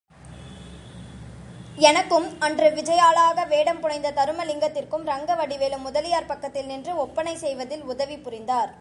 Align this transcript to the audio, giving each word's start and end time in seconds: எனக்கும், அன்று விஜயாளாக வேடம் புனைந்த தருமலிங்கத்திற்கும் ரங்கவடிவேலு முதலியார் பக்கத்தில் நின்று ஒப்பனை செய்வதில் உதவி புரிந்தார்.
எனக்கும், 1.89 2.25
அன்று 2.39 2.67
விஜயாளாக 2.69 3.45
வேடம் 3.47 3.79
புனைந்த 3.79 4.09
தருமலிங்கத்திற்கும் 4.11 5.05
ரங்கவடிவேலு 5.05 5.77
முதலியார் 5.77 6.27
பக்கத்தில் 6.27 6.65
நின்று 6.65 6.93
ஒப்பனை 6.95 7.33
செய்வதில் 7.35 7.83
உதவி 7.83 8.17
புரிந்தார். 8.17 8.69